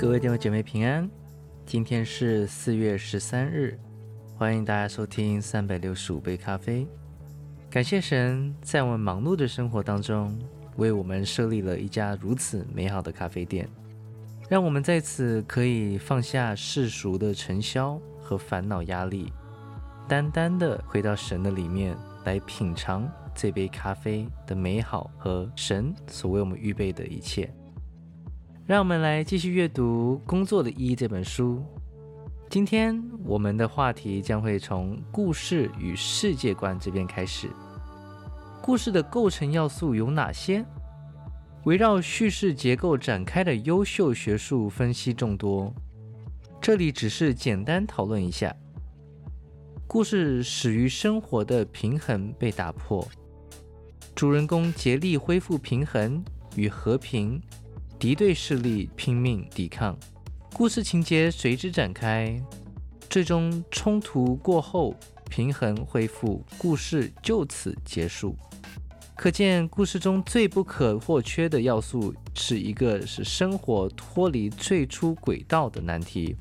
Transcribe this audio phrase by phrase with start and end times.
[0.00, 1.06] 各位弟兄姐妹平安，
[1.66, 3.78] 今天是四月十三日，
[4.34, 6.88] 欢迎大家收听三百六十五杯咖啡。
[7.68, 10.34] 感谢神在我们忙碌的生活当中，
[10.78, 13.68] 为我们设立了一家如此美好的咖啡店，
[14.48, 19.30] 让我们在此可以放下世俗的尘嚣和烦恼压力，
[20.08, 27.52] 单单的回到神的里面来品尝这杯咖啡的美好和神所为我们预备的一切。
[28.70, 31.60] 让我们来继续阅读《工作的意义》这本书。
[32.48, 37.50] 今天我们的话题将会从故事与世界观这边开始。
[38.62, 40.64] 故事的构成要素有哪些？
[41.64, 45.74] 围绕叙事结构展开的优秀学术分析众多，
[46.60, 48.54] 这里只是简单讨论一下。
[49.88, 53.04] 故事始于生活的平衡被打破，
[54.14, 57.42] 主人公竭力恢复平衡与和平。
[58.00, 59.94] 敌对势力拼命抵抗，
[60.54, 62.34] 故事情节随之展开，
[63.10, 64.96] 最终冲突过后
[65.28, 68.34] 平衡恢复，故事就此结束。
[69.14, 76.34] 可见，故事中最不可或缺的要素是一个是生活脱离最初轨道的难题。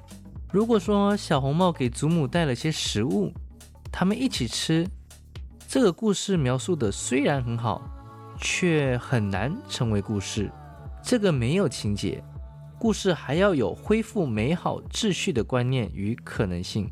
[0.53, 3.33] 如果说小红帽给祖母带了些食物，
[3.91, 4.87] 他们一起吃，
[5.67, 7.81] 这个故事描述的虽然很好，
[8.39, 10.49] 却很难成为故事。
[11.09, 12.23] 这个没有情节，
[12.77, 16.87] 故事还要有恢复美好秩序的观念与可能性。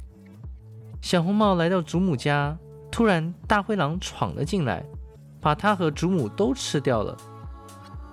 [1.04, 2.58] 小红帽来到祖母家，
[2.90, 4.84] 突然大灰狼闯了进来，
[5.40, 7.16] 把他和祖母都吃掉了，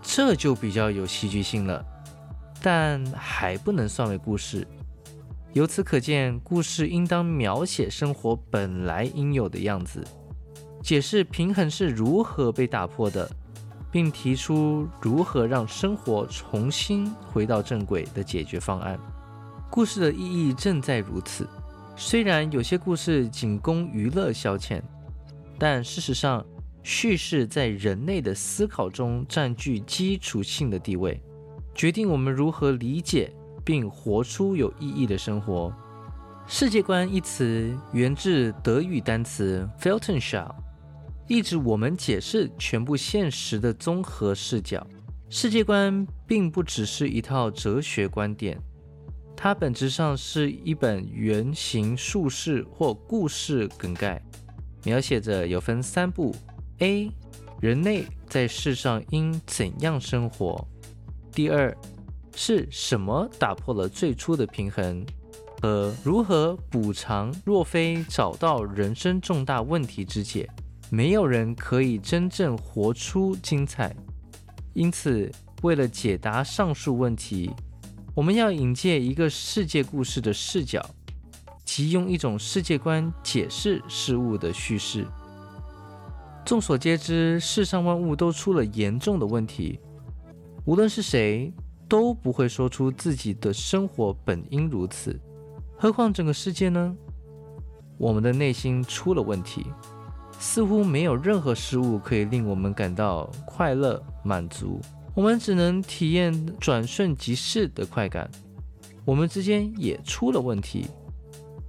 [0.03, 1.83] 这就比较有戏剧性了，
[2.61, 4.69] 但还不能算为故事。
[5.55, 10.07] 由此可见，故事应当描写生活本来应有的样子，
[10.83, 13.27] 解释平衡是如何被打破的。
[13.95, 18.99] 并提出如何让生活重新回到正轨的解决方案。
[19.71, 21.47] 故事的意义正在如此。
[21.95, 24.83] 虽然有些故事仅供娱乐消遣，
[25.61, 26.45] 但事实上，
[26.83, 31.23] 叙事在人类的思考中占据基础性的地位，
[31.73, 33.33] 决定我们如何理解
[33.65, 35.73] 并活出有意义的生活。
[36.49, 40.51] 世界观一词源自德语单词 “Weltanschauung”。
[41.27, 44.87] 抑制我们解释全部现实的综合视角。
[45.31, 48.61] 世界观并不只是一套哲学观点，
[49.35, 54.23] 它本质上是一本原型述事或故事梗概，
[54.85, 56.35] 描写着有分三步
[56.79, 57.11] ：A.
[57.61, 60.63] 人类在世上应怎样生活；
[61.33, 61.75] 第二
[62.37, 65.05] 是什么打破了最初的平衡，
[65.63, 70.49] 和如何补偿，若非找到人生重大问题之解。
[70.95, 73.93] 没有人可以真正活出精彩，
[74.75, 75.29] 因此，
[75.63, 77.51] 为了解答上述问题，
[78.15, 80.81] 我们要引介一个世界故事的视角，
[81.65, 85.05] 即用一种世界观解释事物的叙事。
[86.45, 89.81] 众所皆知，世上万物都出了严重的问题，
[90.65, 91.53] 无论是谁
[91.89, 95.21] 都不会说出自己的生活本应如此，
[95.77, 96.97] 何况整个世界呢？
[97.99, 99.67] 我们的内心出了问题。
[100.39, 104.81] 似乎没有任何事物可以令我们感到快乐满足，
[105.15, 108.31] 我们只能体验转瞬即逝的快感。
[109.05, 110.87] 我们之间也出了问题，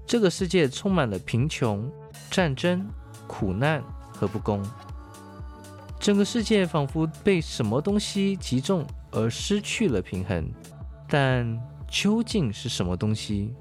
[0.05, 1.91] 这个世界充满了贫穷、
[2.29, 2.87] 战争、
[3.27, 4.63] 苦难和不公。
[5.99, 10.49] 整个世界仿佛被什么东西击中而失去了平衡，
[11.09, 11.59] 但
[11.89, 13.53] 究竟是什么东西？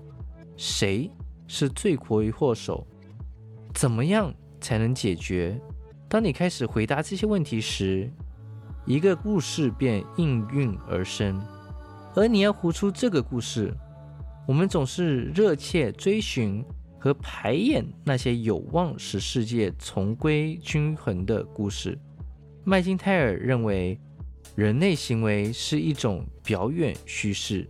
[0.56, 1.10] 谁
[1.48, 2.86] 是罪魁祸首？
[3.72, 4.32] 怎么样？
[4.64, 5.60] 才能解决。
[6.08, 8.10] 当你开始回答这些问题时，
[8.86, 11.38] 一个故事便应运而生。
[12.14, 13.74] 而你要活出这个故事，
[14.48, 16.64] 我们总是热切追寻
[16.98, 21.98] 和排演那些有望使世界重归均衡的故事。
[22.64, 24.00] 麦金泰尔认为，
[24.54, 27.68] 人类行为是一种表演叙事，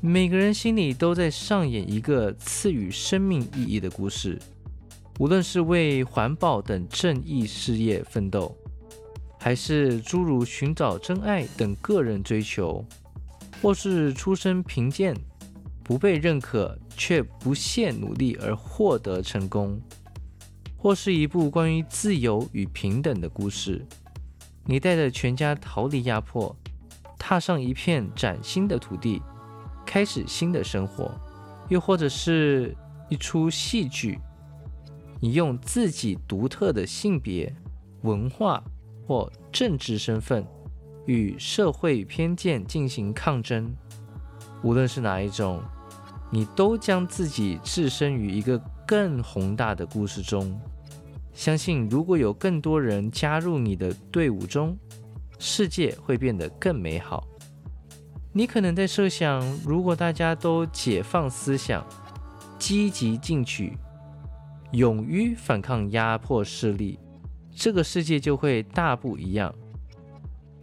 [0.00, 4.36] 每个人心里都在上演一个赐予生命意义的故事。
[5.20, 8.56] 无论是为环保等正义事业奋斗，
[9.38, 12.82] 还是诸如寻找真爱等个人追求，
[13.60, 15.14] 或是出身贫贱、
[15.84, 19.78] 不被认可却不懈努力而获得成功，
[20.74, 23.86] 或是一部关于自由与平等的故事，
[24.64, 26.56] 你带着全家逃离压迫，
[27.18, 29.20] 踏上一片崭新的土地，
[29.84, 31.12] 开始新的生活，
[31.68, 32.74] 又或者是
[33.10, 34.18] 一出戏剧。
[35.20, 37.54] 你用自己独特的性别、
[38.02, 38.62] 文化
[39.06, 40.46] 或政治身份
[41.06, 43.70] 与社会偏见进行抗争，
[44.62, 45.62] 无论是哪一种，
[46.30, 50.58] 你都将自己置身于一个更宏大的故事中。
[51.32, 54.76] 相信如果有更多人加入你的队伍中，
[55.38, 57.26] 世界会变得更美好。
[58.32, 61.84] 你可能在设想，如果大家都解放思想，
[62.58, 63.76] 积极进取，
[64.72, 66.98] 勇于反抗压迫势力，
[67.50, 69.52] 这个世界就会大不一样。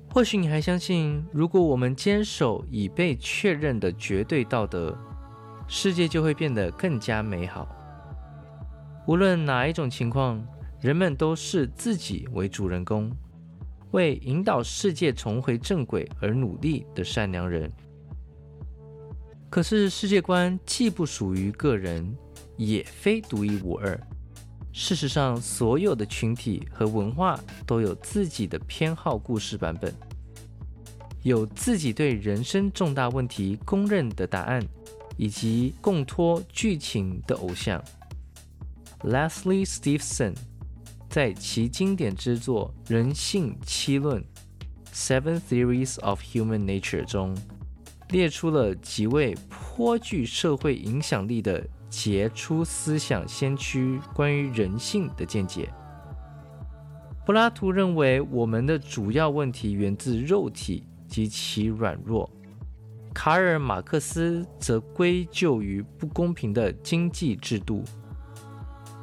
[0.09, 4.97] 或许你还相信，如果我们坚守已被确认的绝对道德，
[5.67, 7.67] 世界就会变得更加美好。
[9.05, 10.41] 无论哪一种情况，
[10.79, 13.11] 人们都视自己为主人公，
[13.91, 17.69] 为引导世界重回正轨而努力的善良人。
[19.49, 22.17] 可是，世界观既不属于个人，
[22.57, 23.99] 也非独一无二。
[24.73, 29.91] 事实上，所有的群体和文化都有自己的偏好故事版本，
[31.23, 34.63] 有自己对人生重大问题公认的答案，
[35.15, 37.83] 以及共托剧情的偶像。
[39.01, 40.35] Leslie Stevenson
[41.09, 44.23] 在其经典之作《人性七论》
[44.93, 47.35] （Seven Theories of Human Nature） 中，
[48.09, 51.67] 列出了几位颇具社会影响力的。
[51.89, 55.69] 杰出思想先驱关于人性的见解。
[57.25, 62.29] 柏拉图认为，我们的主要问题源自肉体及其软弱；
[63.13, 67.83] 卡尔马克思则归咎于不公平的经济制度；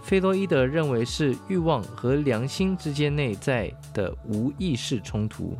[0.03, 5.55] 弗洛伊德认为是欲望和良心之间内在的无意识冲突；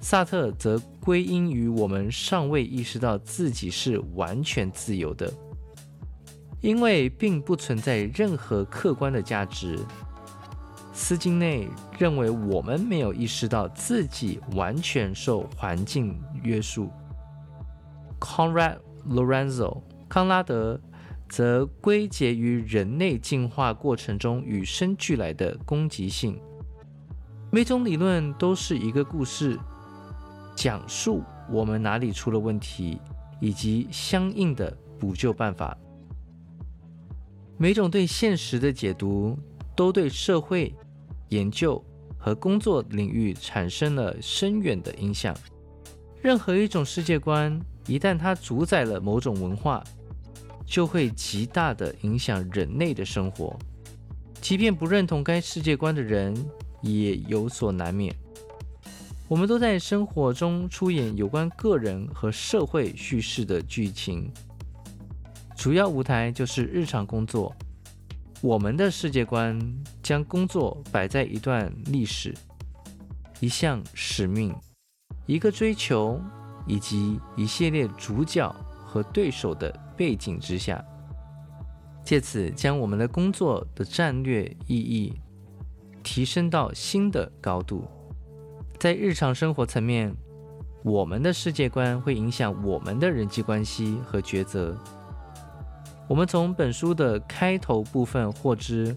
[0.00, 5.30] 萨特则归因于我们尚未意识到自己是完全自由的。
[6.60, 9.78] 因为并不存在任何客观的价值，
[10.92, 16.90] 斯金内认为我们没有意识到自己完全受环境约束。
[18.18, 18.78] Conrad
[19.08, 20.80] Lorenzo 康拉德
[21.28, 26.36] 则归结于人类进化过程中与生俱来的攻击性。
[27.52, 29.56] 每种理论都是一个故事，
[30.56, 33.00] 讲述我们哪里出了问题，
[33.40, 35.78] 以及相应的补救办法。
[37.60, 39.36] 每种对现实的解读，
[39.74, 40.72] 都对社会、
[41.30, 41.84] 研究
[42.16, 45.36] 和工作领域产生了深远的影响。
[46.22, 49.82] 任何一种世界观，一旦它主宰了某种文化，
[50.64, 53.58] 就会极大的影响人类的生活。
[54.40, 56.32] 即便不认同该世界观的人，
[56.80, 58.14] 也有所难免。
[59.26, 64.32] 我们都在生活中出演有关个人和社会叙事的剧情。
[65.68, 67.54] 主要舞台就是日常工作。
[68.40, 69.60] 我们的世界观
[70.02, 72.34] 将工作摆在一段历史、
[73.38, 74.56] 一项使命、
[75.26, 76.18] 一个追求
[76.66, 78.50] 以及一系列主角
[78.82, 80.82] 和对手的背景之下，
[82.02, 85.20] 借此将我们的工作的战略意义
[86.02, 87.84] 提升到新的高度。
[88.80, 90.16] 在日常生活层面，
[90.82, 94.74] 我们的世界观会影响我们的人际关系和抉择。
[96.08, 98.96] 我们从本书的开头部分获知，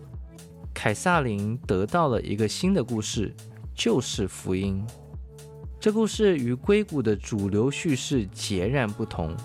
[0.74, 3.36] 凯撒琳得到了一个新的故事，
[3.75, 4.82] 就是福音。
[5.77, 9.36] 这故事与硅谷的主流叙事截然不同，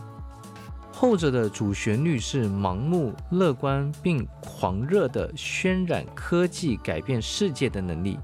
[0.92, 8.16] 后者的主旋律是盲目乐观并狂热地渲染科技改变世界的能力。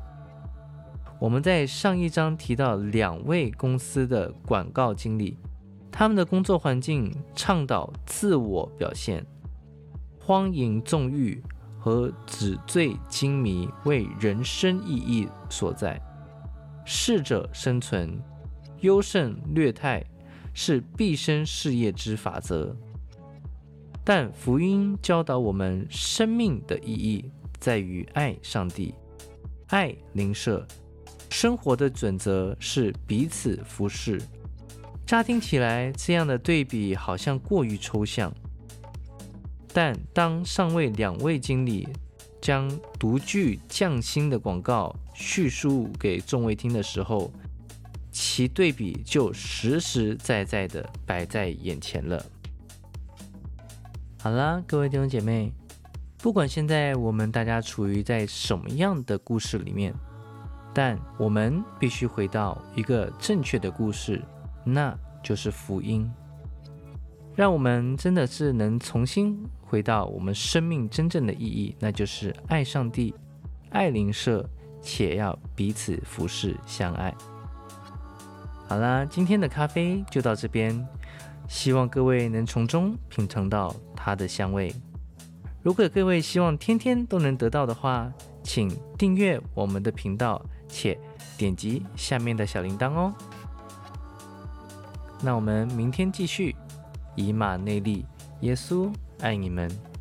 [1.18, 5.36] 我们在上一章提到两位公司的广告经理。
[5.92, 9.24] 他们的工作环境倡导自我表现、
[10.18, 11.40] 荒淫纵欲
[11.78, 16.00] 和纸醉金迷为人生意义所在。
[16.84, 18.20] 适者生存、
[18.80, 20.02] 优胜劣汰
[20.54, 22.74] 是毕生事业之法则。
[24.02, 27.30] 但福音教导我们，生命的意义
[27.60, 28.94] 在于爱上帝、
[29.68, 30.66] 爱邻舍。
[31.30, 34.20] 生活的准则是彼此服侍。
[35.12, 38.32] 乍听起来，这样的对比好像过于抽象。
[39.70, 41.86] 但当上位两位经理
[42.40, 42.66] 将
[42.98, 47.30] 独具匠心的广告叙述给众位听的时候，
[48.10, 52.24] 其对比就实实在在的摆在眼前了。
[54.18, 55.52] 好啦，各位弟兄姐妹，
[56.16, 59.92] 不管现在我们大家处于在什么样的故事里面，
[60.72, 64.18] 但我们必须回到一个正确的故事。
[64.64, 66.10] 那就是福音，
[67.34, 71.74] 让我们真的是能重新回到我们生命真正的意义。
[71.78, 73.14] 那就是爱上帝、
[73.70, 74.48] 爱灵舍，
[74.80, 77.14] 且要彼此服侍相爱。
[78.68, 80.86] 好啦，今天的咖啡就到这边，
[81.48, 84.74] 希望各位能从中品尝到它的香味。
[85.62, 90.98] 如果各位希望天天都能得到的话，请订阅我们的频道，且
[91.36, 93.14] 点击下面的小铃铛哦。
[95.22, 96.54] 那我们明天继续
[97.14, 98.04] 以马内利
[98.40, 99.91] 耶稣爱你们。